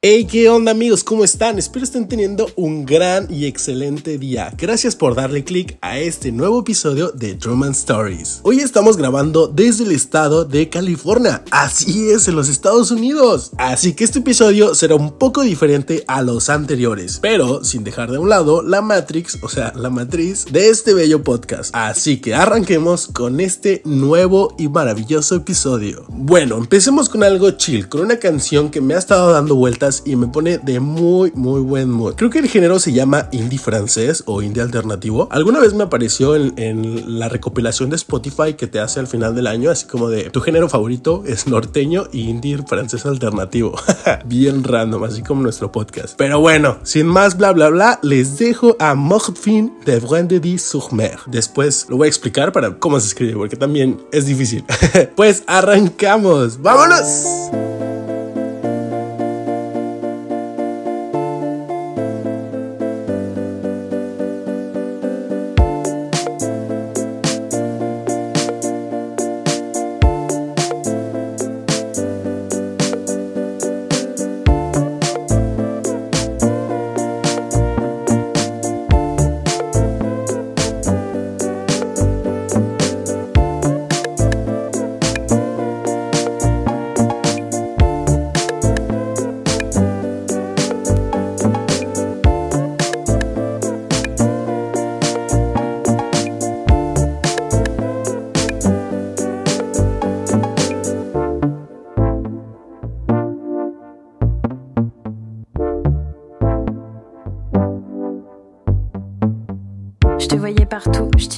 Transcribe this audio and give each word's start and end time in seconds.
Hey, 0.00 0.28
¿qué 0.30 0.48
onda 0.48 0.70
amigos? 0.70 1.02
¿Cómo 1.02 1.24
están? 1.24 1.58
Espero 1.58 1.84
estén 1.84 2.06
teniendo 2.06 2.48
un 2.54 2.86
gran 2.86 3.26
y 3.28 3.46
excelente 3.46 4.16
día. 4.16 4.54
Gracias 4.56 4.94
por 4.94 5.16
darle 5.16 5.42
click 5.42 5.76
a 5.80 5.98
este 5.98 6.30
nuevo 6.30 6.60
episodio 6.60 7.10
de 7.10 7.34
Truman 7.34 7.72
Stories. 7.72 8.38
Hoy 8.44 8.60
estamos 8.60 8.96
grabando 8.96 9.48
desde 9.48 9.82
el 9.82 9.90
estado 9.90 10.44
de 10.44 10.68
California. 10.68 11.42
Así 11.50 12.10
es, 12.10 12.28
en 12.28 12.36
los 12.36 12.48
Estados 12.48 12.92
Unidos. 12.92 13.50
Así 13.58 13.94
que 13.94 14.04
este 14.04 14.20
episodio 14.20 14.76
será 14.76 14.94
un 14.94 15.18
poco 15.18 15.42
diferente 15.42 16.04
a 16.06 16.22
los 16.22 16.48
anteriores, 16.48 17.18
pero 17.20 17.64
sin 17.64 17.82
dejar 17.82 18.12
de 18.12 18.18
un 18.18 18.28
lado 18.28 18.62
la 18.62 18.82
Matrix, 18.82 19.38
o 19.42 19.48
sea, 19.48 19.72
la 19.74 19.90
matriz 19.90 20.44
de 20.44 20.68
este 20.68 20.94
bello 20.94 21.24
podcast. 21.24 21.74
Así 21.74 22.18
que 22.18 22.36
arranquemos 22.36 23.08
con 23.08 23.40
este 23.40 23.82
nuevo 23.84 24.54
y 24.60 24.68
maravilloso 24.68 25.34
episodio. 25.34 26.04
Bueno, 26.06 26.56
empecemos 26.56 27.08
con 27.08 27.24
algo 27.24 27.50
chill, 27.50 27.88
con 27.88 28.02
una 28.02 28.20
canción 28.20 28.70
que 28.70 28.80
me 28.80 28.94
ha 28.94 28.98
estado 28.98 29.32
dando 29.32 29.56
vueltas 29.56 29.87
y 30.04 30.16
me 30.16 30.26
pone 30.26 30.58
de 30.58 30.80
muy, 30.80 31.32
muy 31.34 31.60
buen 31.60 31.90
mood. 31.90 32.14
Creo 32.14 32.30
que 32.30 32.38
el 32.38 32.48
género 32.48 32.78
se 32.78 32.92
llama 32.92 33.28
indie 33.32 33.58
francés 33.58 34.22
o 34.26 34.42
indie 34.42 34.62
alternativo. 34.62 35.28
Alguna 35.30 35.60
vez 35.60 35.74
me 35.74 35.84
apareció 35.84 36.36
en, 36.36 37.18
la 37.18 37.28
recopilación 37.28 37.90
de 37.90 37.96
Spotify 37.96 38.54
que 38.54 38.66
te 38.66 38.80
hace 38.80 39.00
al 39.00 39.06
final 39.06 39.34
del 39.34 39.46
año, 39.46 39.70
así 39.70 39.86
como 39.86 40.08
de 40.08 40.30
tu 40.30 40.40
género 40.40 40.68
favorito 40.68 41.22
es 41.26 41.46
norteño 41.46 42.04
y 42.12 42.28
indie 42.28 42.58
francés 42.58 43.06
alternativo. 43.06 43.74
Bien 44.26 44.64
random, 44.64 45.04
así 45.04 45.22
como 45.22 45.42
nuestro 45.42 45.72
podcast. 45.72 46.14
Pero 46.16 46.40
bueno, 46.40 46.78
sin 46.82 47.06
más 47.06 47.36
bla 47.36 47.52
bla 47.52 47.70
bla, 47.70 47.98
les 48.02 48.38
dejo 48.38 48.76
a 48.78 48.94
Morfin 48.94 49.72
de 49.84 50.00
Vendredi-sur-Mer. 50.00 51.20
Después 51.26 51.86
lo 51.88 51.96
voy 51.96 52.06
a 52.06 52.08
explicar 52.08 52.52
para 52.52 52.78
cómo 52.78 53.00
se 53.00 53.08
escribe, 53.08 53.34
porque 53.34 53.56
también 53.56 54.00
es 54.12 54.26
difícil. 54.26 54.64
pues 55.16 55.44
arrancamos, 55.46 56.60
vámonos. 56.60 57.77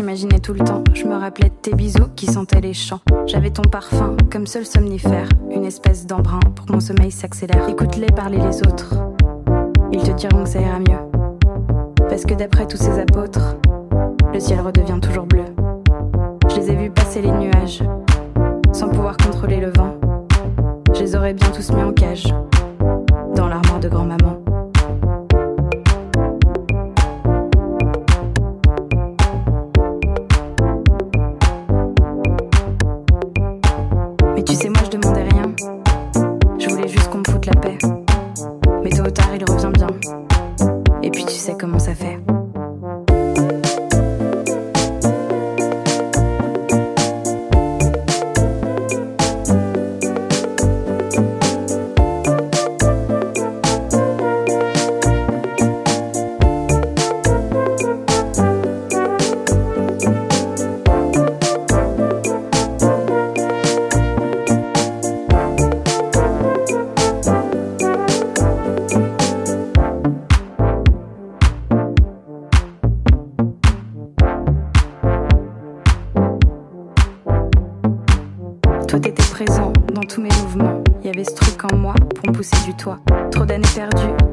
J'imaginais 0.00 0.40
tout 0.40 0.54
le 0.54 0.64
temps. 0.64 0.82
Je 0.94 1.04
me 1.04 1.14
rappelais 1.14 1.50
de 1.50 1.54
tes 1.54 1.74
bisous 1.74 2.08
qui 2.16 2.24
sentaient 2.24 2.62
les 2.62 2.72
champs. 2.72 3.00
J'avais 3.26 3.50
ton 3.50 3.60
parfum 3.60 4.16
comme 4.32 4.46
seul 4.46 4.64
somnifère, 4.64 5.28
une 5.50 5.66
espèce 5.66 6.06
d'embrun 6.06 6.40
pour 6.56 6.64
que 6.64 6.72
mon 6.72 6.80
sommeil 6.80 7.10
s'accélère. 7.10 7.68
Écoute-les 7.68 8.06
parler 8.06 8.38
les 8.38 8.62
autres. 8.62 8.94
Ils 9.92 10.02
te 10.02 10.12
diront 10.12 10.44
que 10.44 10.48
ça 10.48 10.62
ira 10.62 10.78
mieux. 10.78 10.96
Parce 12.08 12.24
que 12.24 12.32
d'après 12.32 12.66
tous 12.66 12.78
ces 12.78 12.98
apôtres, 12.98 13.58
le 14.32 14.40
ciel 14.40 14.60
redevient 14.60 15.00
toujours 15.02 15.26
bleu. 15.26 15.44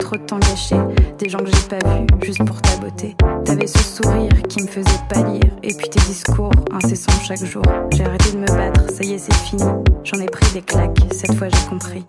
Trop 0.08 0.16
de 0.16 0.24
temps 0.24 0.40
gâché. 0.40 0.76
Des 1.20 1.28
gens 1.28 1.40
que 1.40 1.48
j'ai 1.48 1.68
pas 1.68 1.80
vus, 1.80 2.06
juste 2.24 2.46
pour 2.46 2.62
ta 2.62 2.78
beauté. 2.78 3.14
T'avais 3.44 3.68
ce 3.68 3.80
sourire 3.80 4.32
qui 4.48 4.62
me 4.62 4.68
faisait 4.68 5.00
pâlir. 5.10 5.42
Et 5.64 5.74
puis 5.74 5.90
tes 5.90 6.00
discours, 6.00 6.52
incessants 6.72 7.12
chaque 7.22 7.44
jour. 7.44 7.64
J'ai 7.92 8.06
arrêté 8.06 8.32
de 8.32 8.38
me 8.38 8.46
battre, 8.46 8.90
ça 8.90 9.04
y 9.04 9.14
est, 9.14 9.18
c'est 9.18 9.34
fini. 9.34 9.64
J'en 10.06 10.20
ai 10.20 10.28
pris 10.28 10.50
des 10.54 10.62
claques, 10.62 10.98
cette 11.12 11.34
fois 11.34 11.50
j'ai 11.50 11.70
compris. 11.70 12.06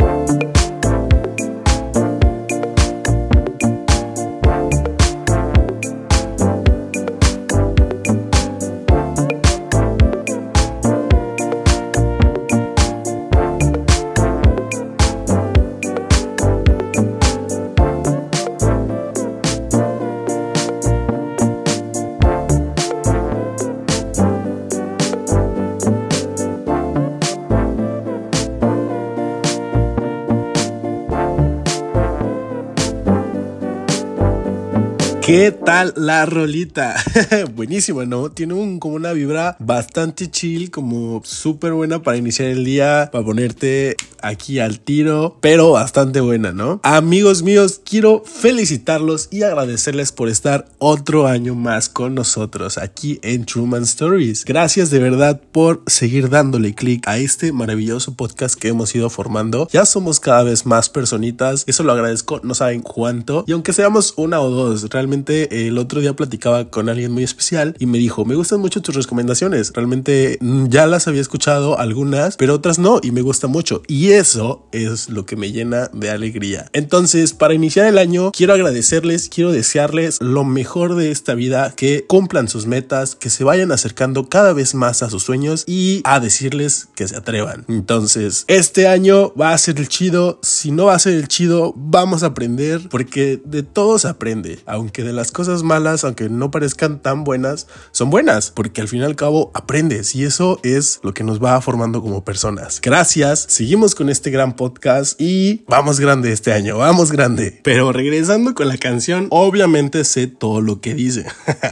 Tal 35.69 35.93
la 35.97 36.25
rolita? 36.25 36.97
Buenísima, 37.55 38.07
¿no? 38.07 38.31
Tiene 38.31 38.55
un, 38.55 38.79
como 38.79 38.95
una 38.95 39.13
vibra 39.13 39.55
bastante 39.59 40.31
chill, 40.31 40.71
como 40.71 41.21
súper 41.27 41.75
buena 41.75 42.03
para 42.03 42.17
iniciar 42.17 42.49
el 42.49 42.65
día, 42.65 43.11
para 43.13 43.23
ponerte 43.23 43.95
aquí 44.23 44.61
al 44.61 44.81
tiro, 44.81 45.37
pero 45.43 45.73
bastante 45.73 46.21
buena, 46.21 46.53
¿no? 46.53 46.81
Amigos 46.83 47.43
míos, 47.43 47.83
quiero 47.85 48.23
felicitarlos 48.25 49.29
y 49.31 49.43
agradecerles 49.43 50.11
por 50.11 50.31
estar 50.31 50.67
otro 50.79 51.27
año 51.27 51.55
más 51.55 51.91
con 51.91 52.15
nosotros 52.15 52.79
aquí 52.79 53.21
en 53.23 53.45
Truman 53.45 53.83
Stories. 53.83 54.47
Gracias 54.47 54.89
de 54.89 55.01
verdad 55.01 55.41
por 55.53 55.83
seguir 55.87 56.31
dándole 56.31 56.75
click 56.75 57.07
a 57.07 57.19
este 57.19 57.53
maravilloso 57.53 58.15
podcast 58.15 58.59
que 58.59 58.69
hemos 58.69 58.95
ido 58.95 59.11
formando. 59.11 59.69
Ya 59.71 59.85
somos 59.85 60.19
cada 60.19 60.45
vez 60.45 60.65
más 60.65 60.89
personitas, 60.89 61.65
eso 61.67 61.83
lo 61.83 61.93
agradezco, 61.93 62.41
no 62.43 62.55
saben 62.55 62.81
cuánto. 62.81 63.45
Y 63.47 63.53
aunque 63.53 63.75
seamos 63.75 64.15
una 64.17 64.41
o 64.41 64.49
dos, 64.49 64.89
realmente 64.89 65.58
el 65.67 65.79
otro 65.79 66.01
día 66.01 66.15
platicaba 66.15 66.71
con 66.71 66.89
alguien 66.89 67.13
muy 67.13 67.25
especial 67.25 67.75
y 67.79 67.87
me 67.87 67.99
dijo, 67.99 68.25
me 68.25 68.35
gustan 68.35 68.61
mucho 68.61 68.81
tus 68.83 68.95
recomendaciones. 68.95 69.73
Realmente 69.75 70.39
mm, 70.41 70.69
ya 70.69 70.87
las 70.87 71.09
había 71.09 71.21
escuchado 71.21 71.79
algunas, 71.79 72.37
pero 72.37 72.55
otras 72.55 72.79
no 72.79 73.01
y 73.03 73.11
me 73.11 73.23
gusta 73.23 73.47
mucho. 73.47 73.83
Y 73.89 74.11
eso 74.11 74.67
es 74.73 75.09
lo 75.09 75.27
que 75.27 75.37
me 75.37 75.53
llena 75.53 75.91
de 75.93 76.11
alegría. 76.11 76.71
Entonces, 76.73 77.33
para 77.33 77.55
iniciar 77.55 77.87
el 77.87 77.99
año, 77.99 78.31
quiero 78.33 78.55
agradecerles, 78.55 79.29
quiero 79.29 79.53
desearles 79.53 80.19
lo 80.21 80.45
mejor 80.45 80.95
de 80.95 81.11
esta 81.11 81.35
vida, 81.35 81.73
que 81.77 82.05
cumplan 82.07 82.49
sus 82.49 82.67
metas, 82.67 83.17
que 83.17 83.31
se 83.31 83.45
vayan 83.45 83.73
acercando 83.73 84.29
cada 84.29 84.53
vez 84.53 84.75
más 84.75 85.03
a 85.03 85.11
sus 85.11 85.23
sueños 85.23 85.65
y 85.67 86.03
a 86.05 86.21
decirles 86.21 86.89
que 86.95 87.09
se 87.09 87.17
atrevan. 87.17 87.65
Entonces, 87.69 88.45
este 88.49 88.87
año 88.87 89.33
va 89.35 89.53
a 89.53 89.59
ser 89.59 89.79
el 89.79 89.89
chido. 89.89 90.39
Si 90.43 90.71
no 90.71 90.87
va 90.87 90.95
a 90.95 90.99
ser 90.99 91.15
el 91.15 91.29
chido, 91.29 91.73
vamos 91.77 92.23
a 92.23 92.27
aprender 92.27 92.89
porque 92.91 93.41
de 93.45 93.63
todo 93.63 93.99
se 93.99 94.09
aprende. 94.09 94.61
Aunque 94.67 95.03
de 95.03 95.13
las 95.13 95.33
cosas 95.33 95.48
malas, 95.63 96.05
aunque 96.05 96.29
no 96.29 96.51
parezcan 96.51 97.01
tan 97.01 97.25
buenas, 97.25 97.67
son 97.91 98.11
buenas 98.11 98.51
porque 98.51 98.81
al 98.81 98.89
fin 98.89 99.01
y 99.01 99.05
al 99.05 99.17
cabo 99.17 99.51
aprendes 99.55 100.15
y 100.15 100.25
eso 100.25 100.61
es 100.63 101.01
lo 101.03 101.15
que 101.15 101.25
nos 101.25 101.43
va 101.43 101.61
formando 101.61 102.03
como 102.03 102.25
personas. 102.25 102.81
Gracias. 102.81 103.47
Seguimos 103.49 103.95
con 103.95 104.09
este 104.09 104.31
gran 104.31 104.55
podcast 104.55 105.21
y 105.21 105.65
vamos 105.67 106.01
grande 106.01 106.33
este 106.33 106.53
año. 106.53 106.79
Vamos 106.79 107.13
grande. 107.13 107.61
Pero 107.65 107.93
regresando 107.93 108.55
con 108.55 108.69
la 108.69 108.77
canción, 108.77 109.27
obviamente 109.31 110.05
sé 110.05 110.27
todo 110.27 110.61
lo 110.61 110.81
que 110.81 110.95
dice. 110.95 111.27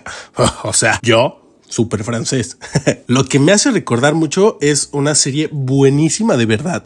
o 0.64 0.72
sea, 0.72 0.98
yo 1.02 1.45
súper 1.76 2.04
francés. 2.04 2.56
Lo 3.06 3.26
que 3.26 3.38
me 3.38 3.52
hace 3.52 3.70
recordar 3.70 4.14
mucho 4.14 4.56
es 4.62 4.88
una 4.92 5.14
serie 5.14 5.50
buenísima 5.52 6.38
de 6.38 6.46
verdad. 6.46 6.84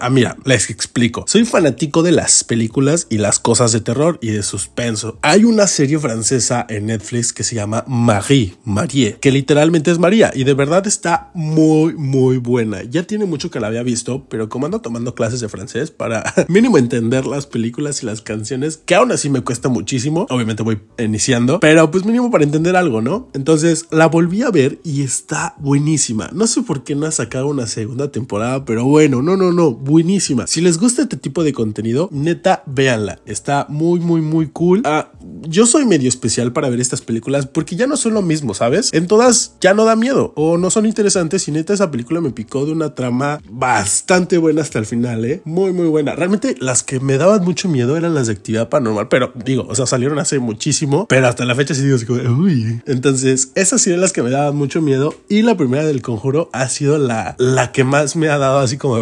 ah, 0.00 0.10
mira, 0.10 0.36
les 0.44 0.68
explico. 0.68 1.24
Soy 1.28 1.44
fanático 1.44 2.02
de 2.02 2.10
las 2.10 2.42
películas 2.42 3.06
y 3.08 3.18
las 3.18 3.38
cosas 3.38 3.70
de 3.70 3.80
terror 3.80 4.18
y 4.20 4.30
de 4.30 4.42
suspenso. 4.42 5.18
Hay 5.22 5.44
una 5.44 5.68
serie 5.68 5.98
francesa 6.00 6.66
en 6.68 6.86
Netflix 6.86 7.32
que 7.32 7.44
se 7.44 7.54
llama 7.54 7.84
Marie, 7.86 8.56
Marie, 8.64 9.16
que 9.20 9.30
literalmente 9.30 9.92
es 9.92 10.00
María 10.00 10.32
y 10.34 10.42
de 10.42 10.54
verdad 10.54 10.88
está 10.88 11.30
muy, 11.34 11.94
muy 11.94 12.38
buena. 12.38 12.82
Ya 12.82 13.04
tiene 13.04 13.26
mucho 13.26 13.48
que 13.48 13.60
la 13.60 13.68
había 13.68 13.84
visto, 13.84 14.26
pero 14.28 14.48
como 14.48 14.66
ando 14.66 14.80
tomando 14.80 15.14
clases 15.14 15.38
de 15.38 15.48
francés 15.48 15.92
para 15.92 16.24
mínimo 16.48 16.78
entender 16.78 17.26
las 17.26 17.46
películas 17.46 18.02
y 18.02 18.06
las 18.06 18.22
canciones, 18.22 18.80
que 18.84 18.96
aún 18.96 19.12
así 19.12 19.30
me 19.30 19.42
cuesta 19.42 19.68
muchísimo. 19.68 20.26
Obviamente 20.30 20.64
voy 20.64 20.80
iniciando, 20.98 21.60
pero 21.60 21.92
pues 21.92 22.04
mínimo 22.04 22.32
para 22.32 22.42
entender 22.42 22.74
algo, 22.74 23.00
¿no? 23.00 23.30
Entonces 23.34 23.86
la 23.92 24.08
voy 24.08 24.31
volví 24.32 24.42
a 24.44 24.50
ver 24.50 24.78
y 24.82 25.02
está 25.02 25.54
buenísima. 25.58 26.30
No 26.32 26.46
sé 26.46 26.62
por 26.62 26.84
qué 26.84 26.94
no 26.94 27.04
ha 27.04 27.10
sacado 27.10 27.48
una 27.48 27.66
segunda 27.66 28.10
temporada, 28.10 28.64
pero 28.64 28.86
bueno, 28.86 29.20
no, 29.20 29.36
no, 29.36 29.52
no, 29.52 29.72
buenísima. 29.72 30.46
Si 30.46 30.62
les 30.62 30.78
gusta 30.78 31.02
este 31.02 31.18
tipo 31.18 31.44
de 31.44 31.52
contenido, 31.52 32.08
neta, 32.10 32.62
véanla. 32.64 33.18
Está 33.26 33.66
muy, 33.68 34.00
muy, 34.00 34.22
muy 34.22 34.48
cool. 34.48 34.80
Ah, 34.86 35.12
yo 35.42 35.66
soy 35.66 35.84
medio 35.84 36.08
especial 36.08 36.54
para 36.54 36.70
ver 36.70 36.80
estas 36.80 37.02
películas 37.02 37.44
porque 37.46 37.76
ya 37.76 37.86
no 37.86 37.98
son 37.98 38.14
lo 38.14 38.22
mismo, 38.22 38.54
¿sabes? 38.54 38.90
En 38.94 39.06
todas 39.06 39.56
ya 39.60 39.74
no 39.74 39.84
da 39.84 39.96
miedo 39.96 40.32
o 40.34 40.56
no 40.56 40.70
son 40.70 40.86
interesantes 40.86 41.46
y 41.48 41.52
neta 41.52 41.74
esa 41.74 41.90
película 41.90 42.22
me 42.22 42.30
picó 42.30 42.64
de 42.64 42.72
una 42.72 42.94
trama 42.94 43.38
bastante 43.50 44.38
buena 44.38 44.62
hasta 44.62 44.78
el 44.78 44.86
final, 44.86 45.26
¿eh? 45.26 45.42
Muy, 45.44 45.74
muy 45.74 45.88
buena. 45.88 46.14
Realmente 46.14 46.54
las 46.58 46.82
que 46.82 47.00
me 47.00 47.18
daban 47.18 47.44
mucho 47.44 47.68
miedo 47.68 47.98
eran 47.98 48.14
las 48.14 48.28
de 48.28 48.32
actividad 48.32 48.70
paranormal, 48.70 49.08
pero 49.08 49.34
digo, 49.44 49.66
o 49.68 49.74
sea, 49.74 49.84
salieron 49.84 50.18
hace 50.18 50.38
muchísimo, 50.38 51.06
pero 51.06 51.28
hasta 51.28 51.44
la 51.44 51.54
fecha 51.54 51.74
sí 51.74 51.82
digo 51.82 52.14
uy. 52.14 52.80
Entonces, 52.86 53.52
esas 53.56 53.82
sí 53.82 53.90
las 53.96 54.11
que 54.12 54.22
me 54.22 54.30
daban 54.30 54.56
mucho 54.56 54.80
miedo 54.80 55.14
y 55.28 55.42
la 55.42 55.56
primera 55.56 55.84
del 55.84 56.02
conjuro 56.02 56.50
ha 56.52 56.68
sido 56.68 56.98
la, 56.98 57.34
la 57.38 57.72
que 57.72 57.84
más 57.84 58.16
me 58.16 58.28
ha 58.28 58.38
dado 58.38 58.58
así 58.58 58.76
como, 58.76 58.98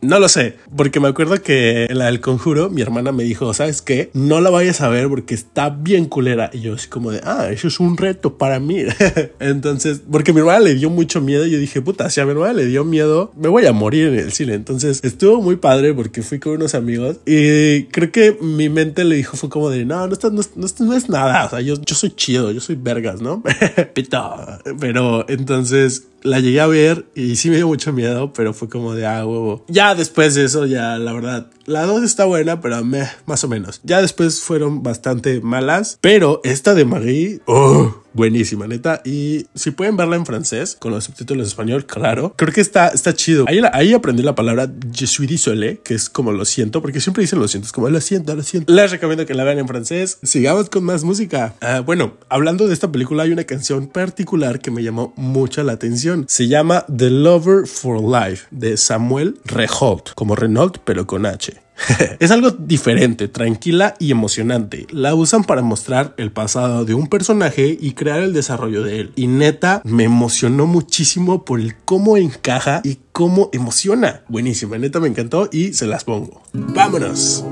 no 0.00 0.18
lo 0.18 0.28
sé, 0.28 0.56
porque 0.76 1.00
me 1.00 1.08
acuerdo 1.08 1.42
que 1.42 1.88
la 1.90 2.06
del 2.06 2.20
conjuro, 2.20 2.70
mi 2.70 2.82
hermana 2.82 3.12
me 3.12 3.24
dijo, 3.24 3.52
¿sabes 3.54 3.82
qué? 3.82 4.10
No 4.14 4.40
la 4.40 4.50
vayas 4.50 4.80
a 4.80 4.88
ver 4.88 5.08
porque 5.08 5.34
está 5.34 5.70
bien 5.70 6.06
culera. 6.06 6.50
Y 6.52 6.60
yo 6.60 6.74
así 6.74 6.88
como 6.88 7.10
de, 7.10 7.20
ah, 7.24 7.48
eso 7.50 7.68
es 7.68 7.80
un 7.80 7.96
reto 7.96 8.38
para 8.38 8.60
mí. 8.60 8.84
Entonces, 9.40 10.02
porque 10.10 10.32
mi 10.32 10.40
hermana 10.40 10.60
le 10.60 10.74
dio 10.74 10.90
mucho 10.90 11.20
miedo, 11.20 11.46
yo 11.46 11.58
dije, 11.58 11.80
puta, 11.80 12.10
si 12.10 12.20
a 12.20 12.24
mi 12.24 12.32
hermana 12.32 12.52
le 12.54 12.66
dio 12.66 12.84
miedo, 12.84 13.32
me 13.36 13.48
voy 13.48 13.66
a 13.66 13.72
morir 13.72 14.08
en 14.08 14.18
el 14.18 14.32
cine. 14.32 14.54
Entonces, 14.54 15.00
estuvo 15.02 15.40
muy 15.40 15.56
padre 15.56 15.94
porque 15.94 16.22
fui 16.22 16.38
con 16.38 16.54
unos 16.54 16.74
amigos 16.74 17.16
y 17.26 17.84
creo 17.84 18.12
que 18.12 18.36
mi 18.40 18.68
mente 18.68 19.04
le 19.04 19.16
dijo, 19.16 19.36
fue 19.36 19.48
como 19.48 19.70
de, 19.70 19.84
no, 19.84 20.06
no, 20.06 20.16
no, 20.22 20.30
no, 20.30 20.66
no 20.78 20.94
es 20.94 21.08
nada. 21.08 21.46
O 21.46 21.50
sea, 21.50 21.60
yo, 21.60 21.74
yo 21.80 21.94
soy 21.94 22.10
chido, 22.10 22.50
yo 22.52 22.60
soy 22.60 22.76
vergas, 22.76 23.20
¿no? 23.20 23.42
Pito. 23.94 24.43
Pero 24.80 25.28
entonces 25.28 26.08
la 26.24 26.40
llegué 26.40 26.60
a 26.60 26.66
ver 26.66 27.04
y 27.14 27.36
sí 27.36 27.50
me 27.50 27.56
dio 27.56 27.68
mucho 27.68 27.92
miedo, 27.92 28.32
pero 28.32 28.54
fue 28.54 28.68
como 28.68 28.94
de 28.94 29.06
ah, 29.06 29.24
huevo. 29.26 29.64
Ya 29.68 29.94
después 29.94 30.34
de 30.34 30.44
eso, 30.44 30.64
ya 30.64 30.98
la 30.98 31.12
verdad, 31.12 31.50
la 31.66 31.84
2 31.84 32.02
está 32.02 32.24
buena, 32.24 32.60
pero 32.60 32.82
me, 32.82 33.06
más 33.26 33.44
o 33.44 33.48
menos. 33.48 33.80
Ya 33.84 34.00
después 34.00 34.40
fueron 34.40 34.82
bastante 34.82 35.40
malas, 35.40 35.98
pero 36.00 36.40
esta 36.42 36.74
de 36.74 36.86
Marie, 36.86 37.40
oh, 37.44 38.02
buenísima, 38.14 38.66
neta. 38.66 39.02
Y 39.04 39.46
si 39.54 39.70
pueden 39.70 39.98
verla 39.98 40.16
en 40.16 40.24
francés, 40.24 40.76
con 40.80 40.92
los 40.92 41.04
subtítulos 41.04 41.46
en 41.46 41.48
español, 41.48 41.84
claro, 41.84 42.34
creo 42.36 42.52
que 42.52 42.62
está, 42.62 42.88
está 42.88 43.12
chido. 43.12 43.44
Ahí, 43.46 43.60
ahí 43.72 43.92
aprendí 43.92 44.22
la 44.22 44.34
palabra 44.34 44.72
je 44.92 45.06
suis 45.06 45.28
désolé, 45.28 45.80
que 45.84 45.94
es 45.94 46.08
como 46.08 46.32
lo 46.32 46.46
siento, 46.46 46.80
porque 46.80 47.00
siempre 47.00 47.22
dicen 47.22 47.38
lo 47.38 47.48
siento, 47.48 47.66
es 47.66 47.72
como 47.72 47.90
lo 47.90 48.00
siento, 48.00 48.34
lo 48.34 48.42
siento. 48.42 48.72
Les 48.72 48.90
recomiendo 48.90 49.26
que 49.26 49.34
la 49.34 49.44
vean 49.44 49.58
en 49.58 49.68
francés. 49.68 50.18
Sigamos 50.22 50.70
con 50.70 50.84
más 50.84 51.04
música. 51.04 51.54
Ah, 51.60 51.80
bueno, 51.80 52.14
hablando 52.30 52.66
de 52.66 52.72
esta 52.72 52.90
película, 52.90 53.24
hay 53.24 53.32
una 53.32 53.44
canción 53.44 53.88
particular 53.88 54.60
que 54.60 54.70
me 54.70 54.82
llamó 54.82 55.12
mucho 55.16 55.62
la 55.62 55.72
atención 55.72 56.13
se 56.28 56.48
llama 56.48 56.84
The 56.94 57.10
Lover 57.10 57.66
for 57.66 58.00
Life 58.00 58.46
de 58.50 58.76
Samuel 58.76 59.38
Reholt, 59.44 60.10
como 60.14 60.36
Renault 60.36 60.78
pero 60.84 61.06
con 61.06 61.26
H. 61.26 61.64
es 62.20 62.30
algo 62.30 62.50
diferente, 62.50 63.28
tranquila 63.28 63.94
y 63.98 64.10
emocionante. 64.10 64.86
La 64.90 65.14
usan 65.14 65.44
para 65.44 65.62
mostrar 65.62 66.14
el 66.16 66.32
pasado 66.32 66.84
de 66.84 66.94
un 66.94 67.08
personaje 67.08 67.76
y 67.78 67.92
crear 67.92 68.22
el 68.22 68.32
desarrollo 68.32 68.82
de 68.82 69.00
él. 69.00 69.12
Y 69.16 69.26
neta, 69.26 69.82
me 69.84 70.04
emocionó 70.04 70.66
muchísimo 70.66 71.44
por 71.44 71.60
el 71.60 71.76
cómo 71.76 72.16
encaja 72.16 72.80
y 72.84 72.98
cómo 73.12 73.50
emociona. 73.52 74.22
Buenísima, 74.28 74.78
neta 74.78 75.00
me 75.00 75.08
encantó 75.08 75.48
y 75.52 75.72
se 75.72 75.86
las 75.86 76.04
pongo. 76.04 76.42
¡Vámonos! 76.52 77.44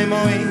Hey. 0.00 0.49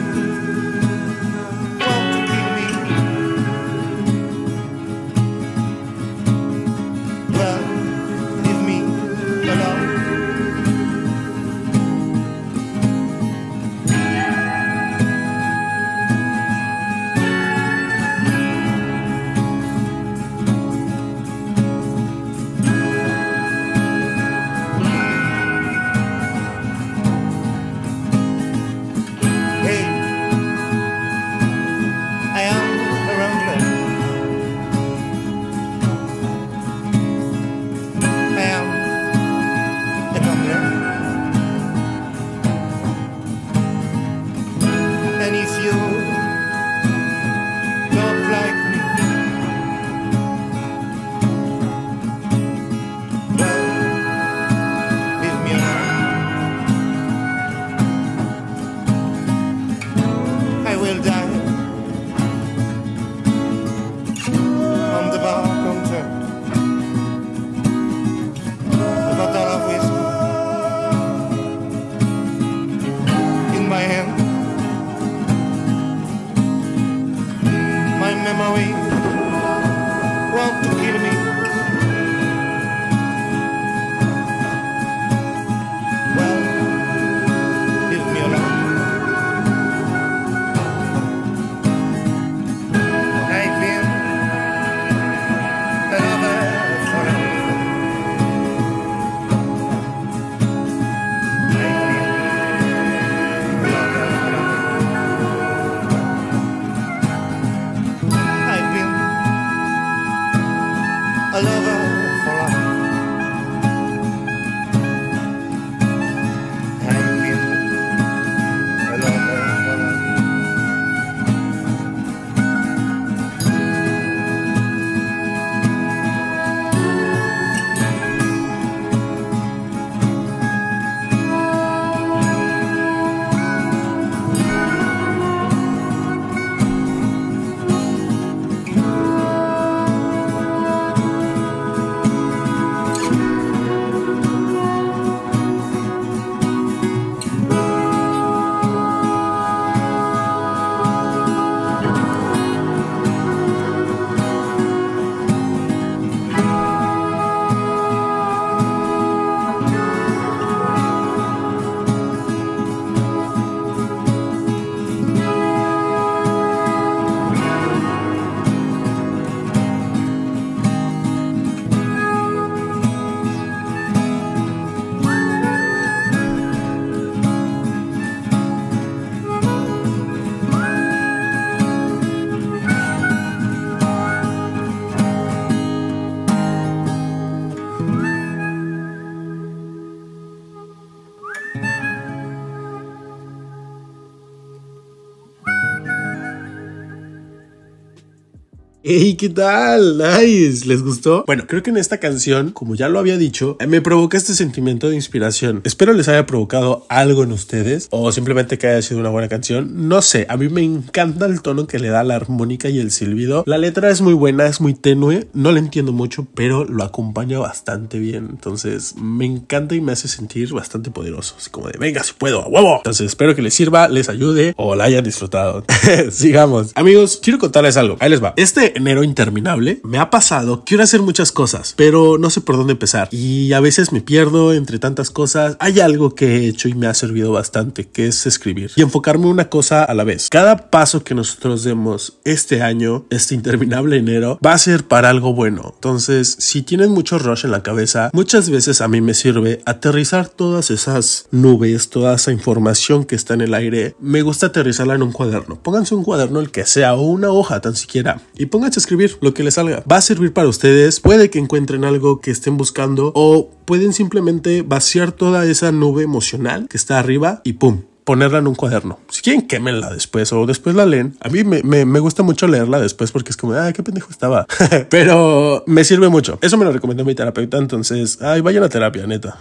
Hey, 198.91 199.13
¿qué 199.13 199.29
tal? 199.29 200.00
Nice, 200.00 200.65
¿les 200.65 200.81
gustó? 200.81 201.24
Bueno, 201.27 201.46
creo 201.46 201.62
que 201.62 201.69
en 201.69 201.77
esta 201.77 202.00
canción, 202.00 202.50
como 202.50 202.74
ya 202.74 202.89
lo 202.89 202.98
había 202.98 203.17
dicho, 203.17 203.55
me 203.67 203.81
provoca 203.81 204.17
este 204.17 204.34
sentimiento 204.34 204.89
de 204.89 204.96
inspiración. 204.96 205.62
Espero 205.63 205.93
les 205.93 206.08
haya 206.08 206.25
provocado 206.25 206.88
algo 206.89 207.22
en 207.22 207.31
ustedes 207.31 207.88
o 207.91 208.12
simplemente 208.12 208.58
que 208.58 208.65
haya 208.65 208.81
sido 208.81 209.00
una 209.00 209.12
buena 209.12 209.27
canción. 209.27 209.88
No 209.88 210.01
sé, 210.01 210.25
a 210.27 210.38
mí 210.38 210.50
me 210.50 210.63
encanta 210.63 211.27
el 211.27 211.43
tono 211.43 211.67
que 211.67 211.77
le 211.77 211.89
da 211.89 212.03
la 212.03 212.15
armónica 212.15 212.69
y 212.69 212.79
el 212.79 212.89
silbido. 212.89 213.43
La 213.46 213.60
letra 213.60 213.91
es 213.91 214.01
muy 214.01 214.15
buena, 214.15 214.48
es 214.48 214.60
muy 214.60 214.74
tenue, 214.74 215.27
no 215.34 215.51
la 215.51 215.60
entiendo 215.60 215.91
mucho, 215.91 216.25
pero 216.34 216.63
lo 216.63 216.84
acompaña 216.84 217.38
bastante 217.38 218.00
bien. 218.00 218.25
Entonces, 218.31 218.96
me 219.00 219.25
encanta 219.25 219.75
y 219.75 219.81
me 219.81 219.91
hace 219.91 220.08
sentir 220.08 220.51
bastante 220.51 220.89
poderoso. 220.89 221.36
Así 221.38 221.51
como 221.51 221.67
de, 221.67 221.77
venga, 221.77 222.01
si 222.01 222.13
puedo, 222.13 222.41
a 222.41 222.48
huevo. 222.48 222.77
Entonces, 222.77 223.05
espero 223.05 223.36
que 223.36 223.43
les 223.43 223.53
sirva, 223.53 223.88
les 223.88 224.10
ayude 224.10 224.55
o 224.58 224.74
la 224.74 224.86
hayan 224.86 225.03
disfrutado. 225.03 225.63
Sigamos. 226.10 226.72
Amigos, 226.74 227.19
quiero 227.22 227.38
contarles 227.38 227.77
algo. 227.77 227.96
Ahí 228.00 228.10
les 228.10 228.24
va. 228.24 228.34
Este 228.36 228.79
enero 228.80 229.04
interminable, 229.04 229.80
me 229.84 230.00
ha 230.00 230.10
pasado, 230.10 230.64
quiero 230.66 230.84
hacer 230.84 231.02
muchas 231.02 231.32
cosas, 231.32 231.74
pero 231.78 232.18
no 232.18 232.30
sé 232.30 232.42
por 232.42 232.58
dónde 232.58 232.74
empezar. 232.74 233.10
Y 233.12 233.54
a 233.54 233.60
veces 233.60 233.92
me 233.92 234.02
pierdo 234.02 234.54
entre 234.54 234.80
tantas 234.80 235.12
cosas. 235.12 235.56
Hay 235.60 235.80
algo 235.80 236.16
que 236.16 236.38
he 236.38 236.48
hecho 236.48 236.68
y 236.68 236.74
me 236.74 236.88
ha 236.88 236.94
servido 236.94 237.32
bastante, 237.32 237.88
que 237.88 238.08
es 238.08 238.26
escribir 238.26 238.72
y 238.76 238.82
enfocarme 238.82 239.28
una 239.28 239.50
cosa 239.50 239.84
a 239.84 239.94
la 239.94 240.04
vez. 240.04 240.28
Cada 240.30 240.70
paso 240.70 241.04
que 241.04 241.16
nosotros 241.16 241.64
demos 241.64 242.18
este 242.24 242.62
año, 242.62 243.06
este 243.10 243.36
interminable 243.36 243.98
enero, 243.98 244.40
va 244.46 244.54
a 244.54 244.58
ser 244.58 244.88
para 244.88 245.10
algo 245.10 245.34
bueno. 245.34 245.72
Entonces, 245.76 246.36
si 246.40 246.62
tienen 246.62 246.92
mucho 246.92 247.20
rush 247.20 247.46
en 247.46 247.52
la 247.52 247.64
cabeza, 247.64 248.10
muchas 248.14 248.50
veces 248.50 248.82
a 248.82 248.88
mí 248.88 249.02
me 249.02 249.14
sirve 249.14 249.62
aterrizar 249.66 250.30
todas 250.30 250.72
esas 250.72 251.28
nubes, 251.32 251.90
toda 251.90 252.16
esa 252.16 252.32
información 252.32 253.06
que 253.06 253.16
está 253.16 253.34
en 253.34 253.42
el 253.42 253.54
aire. 253.54 253.96
Me 254.00 254.22
gusta 254.22 254.48
aterrizarla 254.48 254.96
en 254.96 255.04
un 255.04 255.12
cuaderno. 255.12 255.62
Pónganse 255.62 255.96
un 255.96 256.04
cuaderno 256.04 256.40
el 256.40 256.52
que 256.52 256.66
sea 256.66 256.96
o 256.96 257.02
una 257.02 257.30
hoja 257.30 257.62
tan 257.62 257.76
siquiera 257.76 258.22
y 258.38 258.48
pónganse 258.60 258.80
a 258.80 258.82
escribir 258.82 259.18
lo 259.22 259.34
que 259.34 259.42
les 259.42 259.54
salga. 259.54 259.86
Va 259.89 259.96
a 259.96 260.01
servir 260.01 260.34
para 260.34 260.50
ustedes, 260.50 261.00
puede 261.00 261.30
que 261.30 261.39
encuentren 261.39 261.86
algo 261.86 262.20
que 262.20 262.30
estén 262.30 262.58
buscando 262.58 263.13
o 263.16 263.50
pueden 263.63 263.94
simplemente 263.94 264.63
vaciar 264.63 265.13
toda 265.13 265.46
esa 265.46 265.72
nube 265.72 266.04
emocional 266.04 266.68
que 266.68 266.75
está 266.75 267.00
arriba 267.00 267.39
y 267.46 267.54
pum, 267.54 267.84
ponerla 268.10 268.39
en 268.39 268.48
un 268.48 268.56
cuaderno. 268.56 268.98
Si 269.12 269.22
quieren, 269.22 269.44
quémenla 269.44 269.92
después 269.92 270.34
o 270.34 270.48
después 270.48 270.75
la 270.75 270.88
leen. 270.88 271.16
A 271.22 271.30
mí 271.30 271.44
me, 271.44 271.62
me, 271.62 272.00
gusta 272.00 272.24
mucho 272.24 272.48
leerla 272.48 272.80
después 272.80 273.12
porque 273.12 273.30
es 273.30 273.38
como, 273.38 273.54
ay, 273.54 273.72
qué 273.72 273.84
pendejo 273.84 274.10
estaba. 274.10 274.48
Pero 274.89 275.63
me 275.68 275.84
sirve 275.84 276.10
mucho. 276.10 276.39
Eso 276.42 276.58
me 276.58 276.66
lo 276.66 276.72
recomendó 276.72 277.06
mi 277.06 277.13
terapeuta. 277.13 277.60
Entonces, 277.60 278.20
ay, 278.20 278.42
vayan 278.42 278.63
a 278.63 278.70
terapia, 278.70 279.06
neta. 279.06 279.38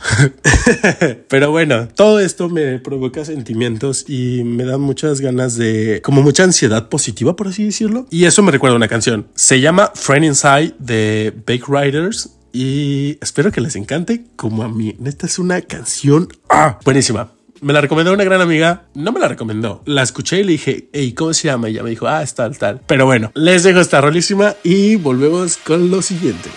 Pero 1.31 1.51
bueno, 1.51 1.89
todo 1.89 2.21
esto 2.21 2.51
me 2.51 2.79
provoca 2.79 3.25
sentimientos 3.25 4.05
y 4.07 4.45
me 4.45 4.67
da 4.67 4.77
muchas 4.77 5.23
ganas 5.23 5.57
de, 5.57 6.03
como 6.05 6.21
mucha 6.21 6.45
ansiedad 6.45 6.91
positiva, 6.91 7.37
por 7.37 7.49
así 7.49 7.65
decirlo. 7.65 8.05
Y 8.11 8.27
eso 8.27 8.43
me 8.43 8.53
recuerda 8.53 8.77
una 8.77 8.89
canción. 8.89 9.29
Se 9.35 9.63
llama 9.63 9.93
Friend 9.95 10.27
Inside 10.27 10.75
de 10.79 11.33
Bake 11.47 11.65
Riders 11.69 12.37
y 12.53 13.17
espero 13.23 13.51
que 13.51 13.63
les 13.63 13.77
encante 13.77 14.27
como 14.37 14.63
a 14.63 14.69
mí. 14.69 14.95
Neta 14.99 15.25
es 15.25 15.39
una 15.39 15.63
canción 15.63 16.29
ah, 16.51 16.79
buenísima. 16.85 17.31
Me 17.61 17.73
la 17.73 17.81
recomendó 17.81 18.13
una 18.13 18.25
gran 18.25 18.41
amiga. 18.41 18.85
No 18.95 19.13
me 19.13 19.21
la 19.21 19.29
recomendó. 19.29 19.83
La 19.85 20.03
escuché 20.03 20.41
y 20.41 20.45
le 20.45 20.53
dije, 20.53 20.89
hey, 20.93 21.13
¿cómo 21.13 21.35
se 21.35 21.49
llama? 21.49 21.69
Y 21.69 21.73
ella 21.73 21.83
me 21.83 21.91
dijo, 21.91 22.07
ah, 22.07 22.23
es 22.23 22.35
tal, 22.35 22.57
tal. 22.57 22.81
Pero 22.87 23.07
bueno, 23.07 23.33
les 23.35 23.63
dejo 23.63 23.81
esta 23.81 24.01
rolísima 24.01 24.55
y 24.63 24.97
volvemos 24.97 25.57
con 25.57 25.91
lo 25.91 26.03
siguiente. 26.03 26.51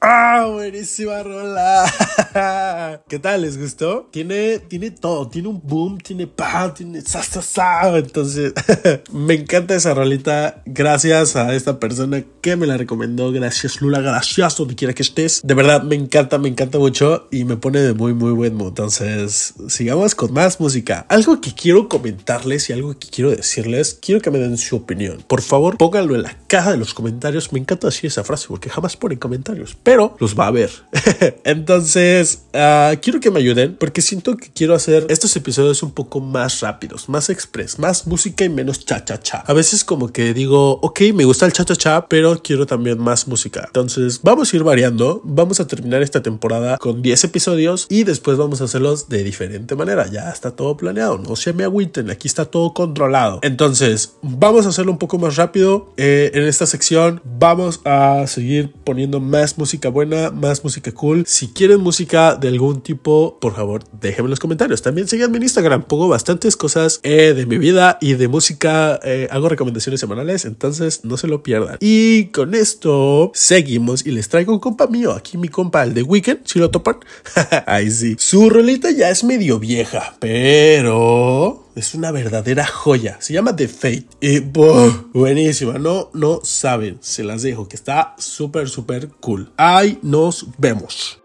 ¡Ah! 0.00 0.46
Buenísima 0.48 1.22
rola. 1.24 1.84
¿Qué 3.08 3.18
tal? 3.18 3.42
¿Les 3.42 3.58
gustó? 3.58 4.08
Tiene, 4.10 4.58
tiene 4.58 4.90
todo. 4.90 5.28
Tiene 5.28 5.48
un 5.48 5.60
boom, 5.62 5.98
tiene 5.98 6.26
pa, 6.26 6.72
tiene 6.72 7.00
sa, 7.02 7.22
sa, 7.22 7.42
sa. 7.42 7.98
Entonces, 7.98 8.52
me 9.12 9.34
encanta 9.34 9.74
esa 9.74 9.94
rolita. 9.94 10.62
Gracias 10.64 11.36
a 11.36 11.54
esta 11.54 11.78
persona 11.78 12.24
que 12.40 12.56
me 12.56 12.66
la 12.66 12.76
recomendó. 12.76 13.32
Gracias, 13.32 13.80
Lula. 13.80 14.00
Gracias 14.00 14.56
donde 14.56 14.74
quiera 14.74 14.94
que 14.94 15.02
estés. 15.02 15.42
De 15.44 15.54
verdad, 15.54 15.82
me 15.82 15.94
encanta, 15.94 16.38
me 16.38 16.48
encanta 16.48 16.78
mucho 16.78 17.28
y 17.30 17.44
me 17.44 17.56
pone 17.56 17.80
de 17.80 17.92
muy, 17.92 18.14
muy 18.14 18.32
buen 18.32 18.54
mood. 18.54 18.68
Entonces, 18.68 19.54
sigamos 19.68 20.14
con 20.14 20.32
más 20.32 20.60
música. 20.60 21.06
Algo 21.08 21.40
que 21.40 21.54
quiero 21.54 21.88
comentarles 21.88 22.70
y 22.70 22.72
algo 22.72 22.98
que 22.98 23.08
quiero 23.08 23.30
decirles, 23.30 23.98
quiero 24.00 24.20
que 24.20 24.30
me 24.30 24.38
den 24.38 24.56
su 24.56 24.76
opinión. 24.76 25.22
Por 25.26 25.42
favor, 25.42 25.76
pónganlo 25.76 26.14
en 26.14 26.22
la 26.22 26.36
caja 26.46 26.72
de 26.72 26.78
los 26.78 26.94
comentarios. 26.94 27.52
Me 27.52 27.58
encanta 27.58 27.88
decir 27.88 28.08
esa 28.08 28.24
frase 28.24 28.46
porque 28.48 28.70
jamás 28.70 28.96
ponen 28.96 29.18
comentarios, 29.18 29.76
pero 29.82 30.16
los 30.18 30.38
va 30.38 30.46
a 30.46 30.50
ver. 30.50 30.70
Entonces, 31.44 32.21
ah, 32.54 32.94
quiero 33.00 33.20
que 33.20 33.30
me 33.30 33.40
ayuden 33.40 33.76
porque 33.78 34.02
siento 34.02 34.36
que 34.36 34.50
quiero 34.50 34.74
hacer 34.74 35.06
estos 35.08 35.34
episodios 35.36 35.82
un 35.82 35.92
poco 35.92 36.20
más 36.20 36.60
rápidos, 36.60 37.08
más 37.08 37.30
express, 37.30 37.78
más 37.78 38.06
música 38.06 38.44
y 38.44 38.48
menos 38.48 38.84
cha 38.84 39.04
cha 39.04 39.20
cha. 39.20 39.38
A 39.46 39.52
veces 39.52 39.84
como 39.84 40.12
que 40.12 40.34
digo, 40.34 40.78
ok, 40.80 41.00
me 41.14 41.24
gusta 41.24 41.46
el 41.46 41.52
cha 41.52 41.64
cha 41.64 41.76
cha, 41.76 42.06
pero 42.08 42.42
quiero 42.42 42.66
también 42.66 42.98
más 42.98 43.28
música. 43.28 43.64
Entonces, 43.66 44.20
vamos 44.22 44.52
a 44.52 44.56
ir 44.56 44.62
variando. 44.62 45.20
Vamos 45.24 45.60
a 45.60 45.66
terminar 45.66 46.02
esta 46.02 46.22
temporada 46.22 46.78
con 46.78 47.02
10 47.02 47.24
episodios 47.24 47.86
y 47.88 48.04
después 48.04 48.36
vamos 48.36 48.60
a 48.60 48.64
hacerlos 48.64 49.08
de 49.08 49.24
diferente 49.24 49.74
manera. 49.74 50.06
Ya 50.10 50.30
está 50.30 50.52
todo 50.52 50.76
planeado, 50.76 51.18
no 51.18 51.36
se 51.36 51.52
me 51.52 51.64
agüiten, 51.64 52.10
aquí 52.10 52.28
está 52.28 52.44
todo 52.44 52.72
controlado. 52.74 53.40
Entonces, 53.42 54.14
vamos 54.22 54.66
a 54.66 54.70
hacerlo 54.70 54.92
un 54.92 54.98
poco 54.98 55.18
más 55.18 55.36
rápido. 55.36 55.92
Eh, 55.96 56.30
en 56.34 56.44
esta 56.44 56.66
sección 56.66 57.20
vamos 57.24 57.80
a 57.84 58.26
seguir 58.26 58.72
poniendo 58.84 59.20
más 59.20 59.58
música 59.58 59.88
buena, 59.88 60.30
más 60.30 60.62
música 60.64 60.92
cool. 60.92 61.24
Si 61.26 61.48
quieren 61.48 61.80
música 61.80 62.11
de 62.12 62.48
algún 62.48 62.82
tipo, 62.82 63.38
por 63.40 63.54
favor, 63.54 63.84
déjenme 63.98 64.26
en 64.26 64.30
los 64.30 64.40
comentarios. 64.40 64.82
También 64.82 65.08
síganme 65.08 65.38
en 65.38 65.44
Instagram, 65.44 65.84
pongo 65.84 66.08
bastantes 66.08 66.56
cosas 66.56 67.00
eh, 67.02 67.32
de 67.34 67.46
mi 67.46 67.56
vida 67.56 67.96
y 68.02 68.14
de 68.14 68.28
música. 68.28 69.00
eh, 69.02 69.28
hago 69.30 69.48
recomendaciones 69.48 69.98
semanales, 69.98 70.44
entonces 70.44 71.04
no 71.04 71.16
se 71.16 71.26
lo 71.26 71.42
pierdan. 71.42 71.78
Y 71.80 72.26
con 72.26 72.54
esto 72.54 73.32
seguimos 73.34 74.04
y 74.04 74.10
les 74.10 74.28
traigo 74.28 74.52
un 74.52 74.60
compa 74.60 74.86
mío, 74.86 75.12
aquí 75.12 75.38
mi 75.38 75.48
compa, 75.48 75.84
el 75.84 75.94
de 75.94 76.02
Weekend, 76.02 76.40
si 76.44 76.58
lo 76.58 76.70
topan. 76.70 76.96
Ahí 77.66 77.90
sí. 77.90 78.16
Su 78.18 78.50
rolita 78.50 78.90
ya 78.90 79.08
es 79.08 79.24
medio 79.24 79.58
vieja, 79.58 80.16
pero 80.20 81.66
es 81.74 81.94
una 81.94 82.12
verdadera 82.12 82.66
joya. 82.66 83.16
Se 83.20 83.32
llama 83.32 83.56
The 83.56 83.68
Fate. 83.68 84.06
Y 84.20 84.40
¡buah! 84.40 85.06
buenísima. 85.14 85.78
No, 85.78 86.10
no 86.12 86.40
saben. 86.42 86.98
Se 87.00 87.24
las 87.24 87.42
dejo 87.42 87.68
que 87.68 87.76
está 87.76 88.14
súper, 88.18 88.68
súper 88.68 89.08
cool. 89.20 89.50
Ahí 89.56 89.98
nos 90.02 90.46
vemos. 90.58 91.21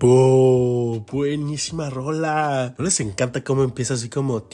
¡Oh! 0.00 1.04
Buenísima 1.10 1.90
rola. 1.90 2.74
¿No 2.78 2.84
les 2.84 3.00
encanta 3.00 3.42
cómo 3.42 3.64
empieza 3.64 3.94
así 3.94 4.08
como... 4.08 4.46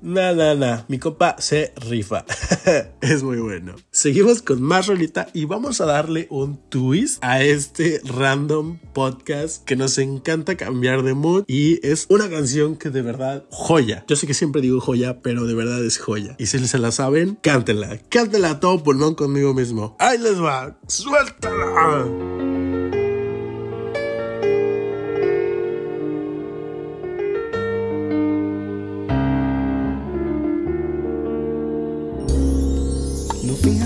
Na, 0.00 0.32
na, 0.32 0.54
na. 0.54 0.84
Mi 0.88 0.98
copa 0.98 1.36
se 1.38 1.72
rifa. 1.76 2.24
es 3.00 3.22
muy 3.24 3.38
bueno. 3.38 3.74
Seguimos 3.90 4.42
con 4.42 4.62
más 4.62 4.86
rolita 4.86 5.28
y 5.32 5.46
vamos 5.46 5.80
a 5.80 5.86
darle 5.86 6.28
un 6.30 6.58
twist 6.68 7.18
a 7.24 7.42
este 7.42 8.00
random 8.04 8.78
podcast 8.92 9.64
que 9.64 9.74
nos 9.74 9.98
encanta 9.98 10.56
cambiar 10.56 11.02
de 11.02 11.14
mood 11.14 11.44
y 11.48 11.84
es 11.86 12.06
una 12.08 12.30
canción 12.30 12.76
que 12.76 12.90
de 12.90 13.02
verdad 13.02 13.44
joya. 13.50 14.04
Yo 14.06 14.14
sé 14.14 14.28
que 14.28 14.34
siempre 14.34 14.62
digo 14.62 14.80
joya, 14.80 15.20
pero 15.22 15.44
de 15.46 15.54
verdad 15.54 15.84
es 15.84 15.98
joya. 15.98 16.36
Y 16.38 16.46
si 16.46 16.58
se 16.68 16.78
la 16.78 16.92
saben, 16.92 17.36
cántenla. 17.42 17.98
Cántenla 18.08 18.50
a 18.50 18.60
todo 18.60 18.82
pulmón 18.82 19.16
conmigo 19.16 19.54
mismo. 19.54 19.96
Ahí 19.98 20.18
les 20.18 20.40
va. 20.40 20.78
Suéltala. 20.86 22.71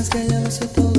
que 0.08 0.26
ya 0.28 0.40
lo 0.40 0.50
sé 0.50 0.66
todo. 0.68 0.95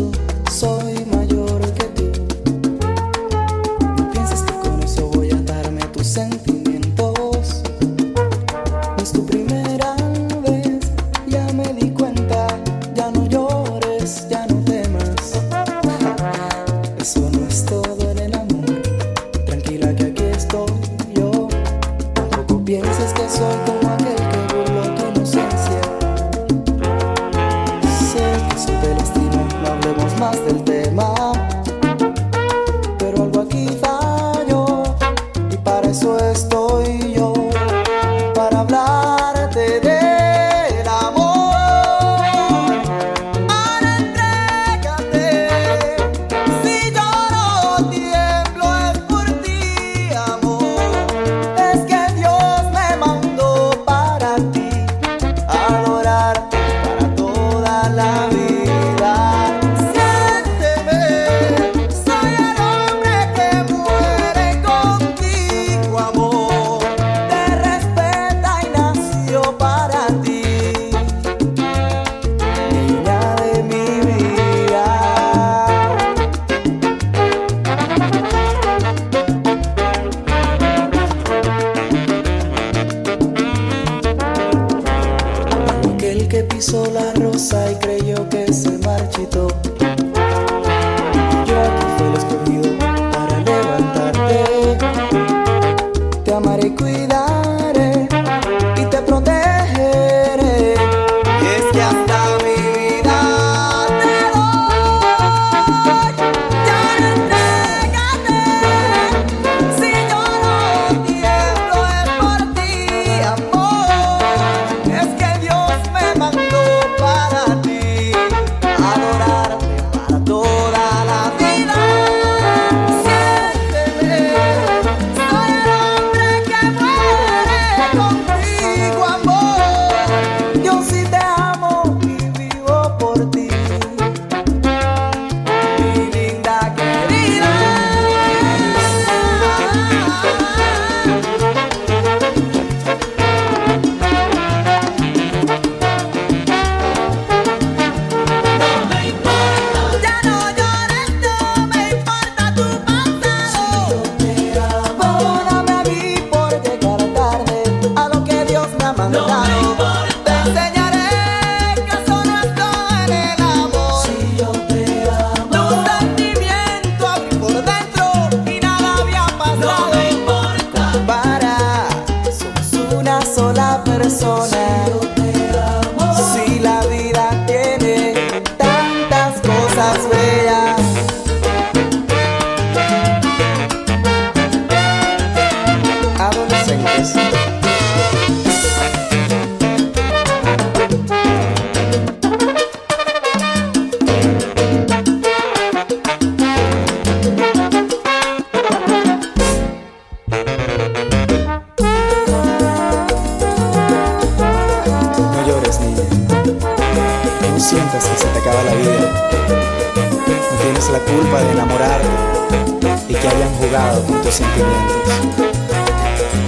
Hayan 213.38 213.54
jugado 213.56 214.04
con 214.04 214.21
tus 214.21 214.34
sentimientos. 214.34 215.13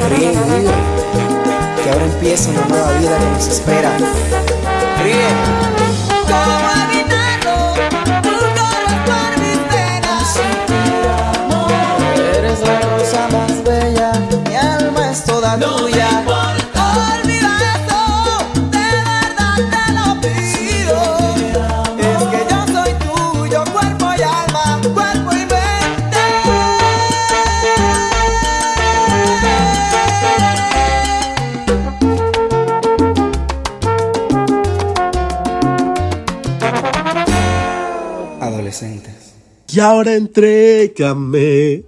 Ríe 0.09 0.31
y 0.31 0.37
vive, 0.37 0.73
que 1.83 1.89
ahora 1.91 2.05
empieza 2.05 2.49
una 2.49 2.65
nueva 2.65 2.91
vida 2.93 3.17
que 3.17 3.25
nos 3.25 3.47
espera. 3.47 3.91
Ríe. 5.03 5.29
¿Cómo 6.27 6.69
evitarlo? 6.91 7.19
Y 39.71 39.79
ahora 39.79 40.15
entrégame. 40.15 41.83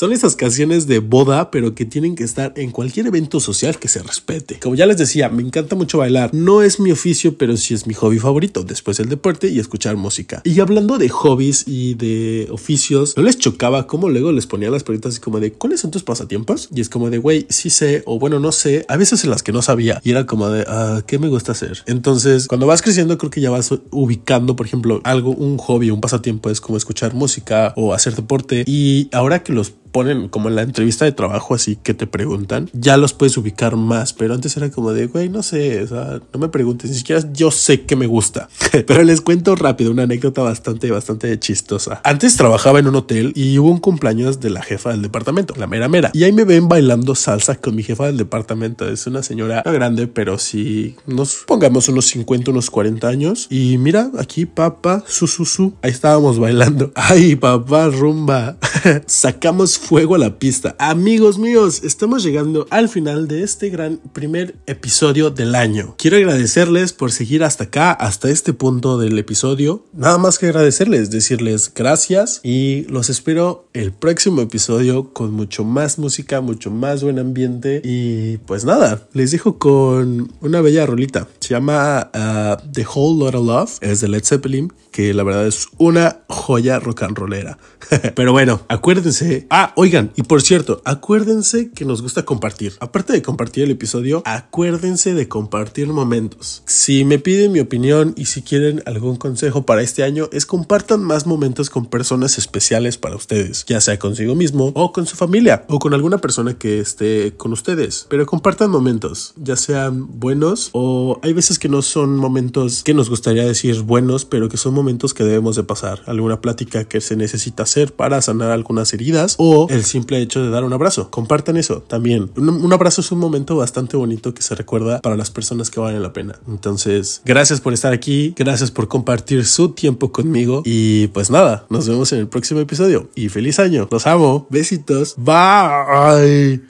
Son 0.00 0.14
esas 0.14 0.34
canciones 0.34 0.86
de 0.86 0.98
boda, 0.98 1.50
pero 1.50 1.74
que 1.74 1.84
tienen 1.84 2.14
que 2.14 2.24
estar 2.24 2.54
en 2.56 2.70
cualquier 2.70 3.08
evento 3.08 3.38
social 3.38 3.78
que 3.78 3.86
se 3.86 4.02
respete. 4.02 4.58
Como 4.58 4.74
ya 4.74 4.86
les 4.86 4.96
decía, 4.96 5.28
me 5.28 5.42
encanta 5.42 5.76
mucho 5.76 5.98
bailar. 5.98 6.32
No 6.32 6.62
es 6.62 6.80
mi 6.80 6.90
oficio, 6.90 7.36
pero 7.36 7.54
sí 7.58 7.74
es 7.74 7.86
mi 7.86 7.92
hobby 7.92 8.18
favorito, 8.18 8.62
después 8.62 8.98
el 8.98 9.10
deporte 9.10 9.48
y 9.48 9.58
escuchar 9.58 9.98
música. 9.98 10.40
Y 10.42 10.58
hablando 10.60 10.96
de 10.96 11.10
hobbies 11.10 11.64
y 11.68 11.96
de 11.96 12.48
oficios, 12.50 13.14
¿no 13.14 13.22
les 13.22 13.36
chocaba 13.36 13.86
cómo 13.86 14.08
luego 14.08 14.32
les 14.32 14.46
ponían 14.46 14.72
las 14.72 14.84
preguntas 14.84 15.12
así 15.12 15.20
como 15.20 15.38
de 15.38 15.52
¿cuáles 15.52 15.80
son 15.80 15.90
tus 15.90 16.02
pasatiempos? 16.02 16.70
Y 16.74 16.80
es 16.80 16.88
como 16.88 17.10
de, 17.10 17.18
güey, 17.18 17.44
sí 17.50 17.68
sé, 17.68 18.02
o 18.06 18.18
bueno, 18.18 18.40
no 18.40 18.52
sé. 18.52 18.86
A 18.88 18.96
veces 18.96 19.22
en 19.24 19.28
las 19.28 19.42
que 19.42 19.52
no 19.52 19.60
sabía 19.60 20.00
y 20.02 20.12
era 20.12 20.24
como 20.24 20.48
de, 20.48 20.64
ah, 20.66 21.02
¿qué 21.06 21.18
me 21.18 21.28
gusta 21.28 21.52
hacer? 21.52 21.82
Entonces, 21.84 22.48
cuando 22.48 22.66
vas 22.66 22.80
creciendo, 22.80 23.18
creo 23.18 23.30
que 23.30 23.42
ya 23.42 23.50
vas 23.50 23.70
ubicando, 23.90 24.56
por 24.56 24.64
ejemplo, 24.64 25.02
algo, 25.04 25.32
un 25.32 25.58
hobby, 25.58 25.90
un 25.90 26.00
pasatiempo 26.00 26.48
es 26.48 26.62
como 26.62 26.78
escuchar 26.78 27.12
música 27.12 27.74
o 27.76 27.92
hacer 27.92 28.16
deporte. 28.16 28.64
Y 28.66 29.10
ahora 29.12 29.42
que 29.42 29.52
los 29.52 29.74
ponen 29.92 30.28
como 30.28 30.48
en 30.48 30.56
la 30.56 30.62
entrevista 30.62 31.04
de 31.04 31.12
trabajo 31.12 31.54
así 31.54 31.76
que 31.76 31.94
te 31.94 32.06
preguntan, 32.06 32.70
ya 32.72 32.96
los 32.96 33.12
puedes 33.12 33.36
ubicar 33.36 33.76
más, 33.76 34.12
pero 34.12 34.34
antes 34.34 34.56
era 34.56 34.70
como 34.70 34.92
de, 34.92 35.06
güey, 35.06 35.28
no 35.28 35.42
sé, 35.42 35.82
o 35.82 35.86
sea, 35.86 36.20
no 36.32 36.40
me 36.40 36.48
preguntes, 36.48 36.90
ni 36.90 36.96
siquiera 36.96 37.22
yo 37.32 37.50
sé 37.50 37.82
que 37.82 37.96
me 37.96 38.06
gusta. 38.06 38.48
pero 38.86 39.02
les 39.02 39.20
cuento 39.20 39.54
rápido 39.56 39.90
una 39.90 40.04
anécdota 40.04 40.42
bastante, 40.42 40.90
bastante 40.90 41.38
chistosa. 41.38 42.00
Antes 42.04 42.36
trabajaba 42.36 42.78
en 42.78 42.86
un 42.86 42.96
hotel 42.96 43.32
y 43.34 43.58
hubo 43.58 43.70
un 43.70 43.78
cumpleaños 43.78 44.40
de 44.40 44.50
la 44.50 44.62
jefa 44.62 44.90
del 44.90 45.02
departamento, 45.02 45.54
la 45.56 45.66
mera 45.66 45.88
mera, 45.88 46.10
y 46.12 46.24
ahí 46.24 46.32
me 46.32 46.44
ven 46.44 46.68
bailando 46.68 47.14
salsa 47.14 47.56
con 47.56 47.74
mi 47.74 47.82
jefa 47.82 48.06
del 48.06 48.16
departamento. 48.16 48.88
Es 48.88 49.06
una 49.06 49.22
señora 49.22 49.62
grande, 49.64 50.06
pero 50.06 50.38
sí, 50.38 50.96
nos 51.06 51.44
pongamos 51.46 51.88
unos 51.88 52.06
50, 52.06 52.50
unos 52.50 52.70
40 52.70 53.08
años. 53.08 53.46
Y 53.50 53.78
mira, 53.78 54.10
aquí 54.18 54.46
papá, 54.46 55.04
su, 55.06 55.26
su, 55.26 55.44
su, 55.44 55.74
ahí 55.82 55.90
estábamos 55.90 56.38
bailando. 56.38 56.92
Ay, 56.94 57.36
papá, 57.36 57.88
rumba. 57.88 58.56
Sacamos 59.06 59.79
fuego 59.80 60.14
a 60.14 60.18
la 60.18 60.38
pista. 60.38 60.76
Amigos 60.78 61.38
míos, 61.38 61.82
estamos 61.82 62.22
llegando 62.22 62.66
al 62.70 62.88
final 62.88 63.26
de 63.26 63.42
este 63.42 63.70
gran 63.70 63.96
primer 64.12 64.54
episodio 64.66 65.30
del 65.30 65.54
año. 65.54 65.94
Quiero 65.98 66.18
agradecerles 66.18 66.92
por 66.92 67.10
seguir 67.10 67.42
hasta 67.42 67.64
acá, 67.64 67.90
hasta 67.92 68.30
este 68.30 68.52
punto 68.52 68.98
del 68.98 69.18
episodio. 69.18 69.84
Nada 69.92 70.18
más 70.18 70.38
que 70.38 70.46
agradecerles, 70.46 71.10
decirles 71.10 71.72
gracias 71.74 72.40
y 72.44 72.84
los 72.88 73.08
espero 73.08 73.68
el 73.72 73.92
próximo 73.92 74.42
episodio 74.42 75.12
con 75.12 75.32
mucho 75.32 75.64
más 75.64 75.98
música, 75.98 76.40
mucho 76.40 76.70
más 76.70 77.02
buen 77.02 77.18
ambiente 77.18 77.80
y 77.82 78.36
pues 78.38 78.64
nada, 78.64 79.08
les 79.12 79.30
dejo 79.32 79.58
con 79.58 80.32
una 80.40 80.60
bella 80.60 80.86
rolita. 80.86 81.26
Se 81.40 81.54
llama 81.54 82.10
uh, 82.14 82.70
The 82.70 82.86
Whole 82.86 83.24
Lot 83.24 83.34
of 83.34 83.46
Love, 83.46 83.78
es 83.80 84.00
de 84.00 84.08
Led 84.08 84.24
Zeppelin, 84.24 84.72
que 84.92 85.14
la 85.14 85.22
verdad 85.22 85.46
es 85.46 85.68
una 85.78 86.20
joya 86.28 86.78
rock 86.78 87.02
and 87.02 87.16
rollera. 87.16 87.58
Pero 88.14 88.32
bueno, 88.32 88.60
acuérdense. 88.68 89.46
Ah, 89.50 89.69
oigan, 89.74 90.12
y 90.16 90.22
por 90.22 90.42
cierto, 90.42 90.82
acuérdense 90.84 91.70
que 91.70 91.84
nos 91.84 92.02
gusta 92.02 92.24
compartir. 92.24 92.74
Aparte 92.80 93.12
de 93.12 93.22
compartir 93.22 93.64
el 93.64 93.70
episodio, 93.70 94.22
acuérdense 94.24 95.14
de 95.14 95.28
compartir 95.28 95.88
momentos. 95.88 96.62
Si 96.66 97.04
me 97.04 97.18
piden 97.18 97.52
mi 97.52 97.60
opinión 97.60 98.14
y 98.16 98.26
si 98.26 98.42
quieren 98.42 98.82
algún 98.86 99.16
consejo 99.16 99.66
para 99.66 99.82
este 99.82 100.02
año, 100.02 100.28
es 100.32 100.46
compartan 100.46 101.02
más 101.02 101.26
momentos 101.26 101.70
con 101.70 101.86
personas 101.86 102.38
especiales 102.38 102.98
para 102.98 103.16
ustedes, 103.16 103.64
ya 103.66 103.80
sea 103.80 103.98
consigo 103.98 104.34
mismo 104.34 104.72
o 104.74 104.92
con 104.92 105.06
su 105.06 105.16
familia 105.16 105.64
o 105.68 105.78
con 105.78 105.94
alguna 105.94 106.18
persona 106.18 106.58
que 106.58 106.80
esté 106.80 107.34
con 107.36 107.52
ustedes. 107.52 108.06
Pero 108.08 108.26
compartan 108.26 108.70
momentos, 108.70 109.34
ya 109.36 109.56
sean 109.56 110.18
buenos 110.18 110.70
o 110.72 111.18
hay 111.22 111.32
veces 111.32 111.58
que 111.58 111.68
no 111.68 111.82
son 111.82 112.16
momentos 112.16 112.82
que 112.82 112.94
nos 112.94 113.10
gustaría 113.10 113.44
decir 113.44 113.80
buenos, 113.82 114.24
pero 114.24 114.48
que 114.48 114.56
son 114.56 114.74
momentos 114.74 115.14
que 115.14 115.24
debemos 115.24 115.56
de 115.56 115.64
pasar. 115.64 116.02
Alguna 116.06 116.40
plática 116.40 116.84
que 116.84 117.00
se 117.00 117.16
necesita 117.16 117.62
hacer 117.64 117.92
para 117.92 118.20
sanar 118.22 118.50
algunas 118.50 118.92
heridas 118.92 119.34
o 119.38 119.59
el 119.68 119.84
simple 119.84 120.20
hecho 120.20 120.42
de 120.42 120.50
dar 120.50 120.64
un 120.64 120.72
abrazo. 120.72 121.10
Compartan 121.10 121.56
eso 121.56 121.82
también. 121.82 122.30
Un, 122.36 122.48
un, 122.48 122.72
abrazo 122.72 123.00
es 123.00 123.12
un 123.12 123.18
momento 123.18 123.56
bastante 123.56 123.96
bonito 123.96 124.34
que 124.34 124.42
se 124.42 124.54
recuerda 124.54 125.00
para 125.00 125.16
las 125.16 125.30
personas 125.30 125.70
que 125.70 125.80
valen 125.80 126.02
la 126.02 126.12
pena. 126.12 126.38
Entonces, 126.48 127.22
gracias 127.24 127.60
por 127.60 127.72
estar 127.72 127.92
aquí, 127.92 128.34
gracias 128.36 128.70
por 128.70 128.88
compartir 128.88 129.44
su 129.44 129.70
tiempo 129.70 130.12
conmigo 130.12 130.62
y 130.64 131.08
pues 131.08 131.30
nada, 131.30 131.66
nos 131.68 131.88
vemos 131.88 132.12
en 132.12 132.20
el 132.20 132.28
próximo 132.28 132.60
episodio 132.60 133.08
y 133.14 133.28
feliz 133.28 133.58
año. 133.58 133.88
Los 133.90 134.06
amo. 134.06 134.46
Besitos. 134.50 135.14
Bye. 135.16 136.69